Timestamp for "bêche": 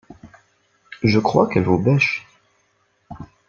1.77-2.25